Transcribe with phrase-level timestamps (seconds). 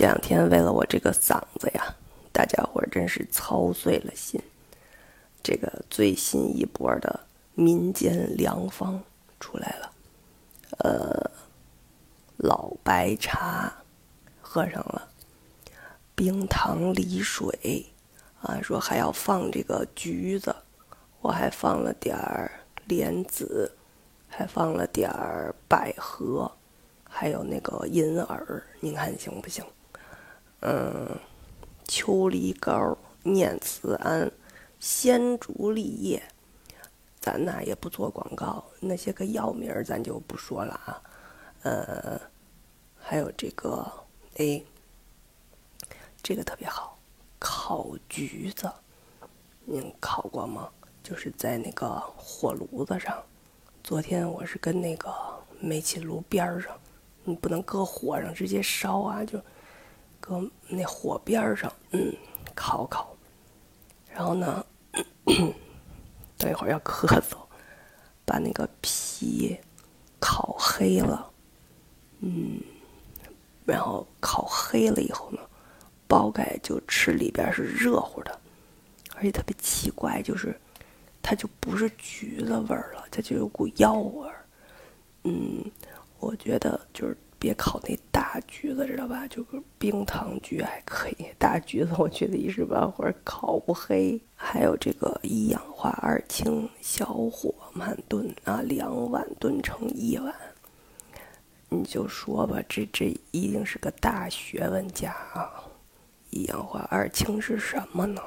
[0.00, 1.94] 这两天为了我这个嗓子呀，
[2.32, 4.40] 大家伙真是操碎了心。
[5.42, 7.20] 这个最新一波的
[7.52, 8.98] 民间良方
[9.38, 9.92] 出来了，
[10.78, 11.30] 呃，
[12.38, 13.70] 老白茶
[14.40, 15.06] 喝上了，
[16.14, 17.84] 冰糖梨水，
[18.40, 20.56] 啊，说还要放这个橘子，
[21.20, 22.50] 我还放了点儿
[22.86, 23.70] 莲子，
[24.30, 26.50] 还放了点儿百合，
[27.04, 29.62] 还有那个银耳，您看行不行？
[30.60, 31.18] 嗯，
[31.84, 34.30] 秋梨膏、念慈庵、
[34.78, 36.22] 鲜竹立叶，
[37.18, 41.02] 咱那也不做广告，那些个药名儿咱就不说了啊。
[41.62, 42.20] 呃，
[42.98, 43.90] 还有这个，
[44.36, 44.62] 哎，
[46.22, 46.98] 这个特别好，
[47.38, 48.70] 烤橘子，
[49.64, 50.68] 您烤过吗？
[51.02, 53.22] 就是在那个火炉子上。
[53.82, 55.10] 昨天我是跟那个
[55.58, 56.78] 煤气炉边上，
[57.24, 59.40] 你不能搁火上直接烧啊，就。
[60.20, 62.14] 搁那火边上，嗯，
[62.54, 63.16] 烤烤，
[64.12, 64.64] 然后呢，
[66.36, 67.36] 等一会儿要咳嗽，
[68.24, 69.58] 把那个皮
[70.20, 71.28] 烤黑了，
[72.20, 72.60] 嗯，
[73.64, 75.40] 然后烤黑了以后呢，
[76.08, 78.38] 剥开就吃里边是热乎的，
[79.16, 80.54] 而且特别奇怪，就是
[81.22, 84.44] 它就不是橘子味儿了，它就有股药味儿，
[85.24, 85.64] 嗯，
[86.18, 87.16] 我觉得就是。
[87.40, 88.38] 别烤那大
[88.86, 89.26] 知道吧？
[89.28, 94.20] 就是冰糖橘还可以，大橘子我觉得一时半会儿烤不黑。
[94.34, 100.34] 还有这个一氧化二氢，小火慢炖啊，两碗炖成一碗。
[101.68, 105.62] 你就说吧，这这一定是个大学问家啊！
[106.30, 108.22] 一氧化二氢是什么呢？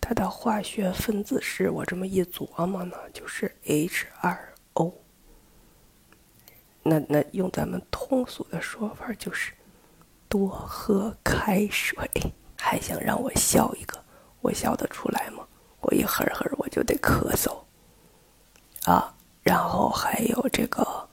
[0.00, 4.92] 它的化学分子式，我这么一琢磨呢，就是 H2O。
[6.82, 9.52] 那那用咱们通俗的说法就是
[10.30, 11.94] 多喝开水。
[12.56, 14.02] 还想让我笑一个，
[14.40, 15.46] 我笑得出来吗？
[15.80, 17.56] 我一呵呵我就得咳嗽
[18.90, 19.14] 啊。
[19.42, 21.08] 然后还有这个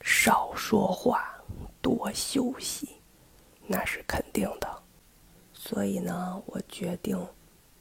[0.00, 1.30] 少说话，
[1.80, 2.96] 多休息，
[3.66, 4.82] 那是肯定的。
[5.52, 7.24] 所以呢，我决定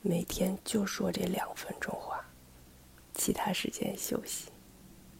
[0.01, 2.23] 每天就说这两分钟话，
[3.13, 4.49] 其他时间休息，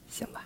[0.07, 0.45] 行吧？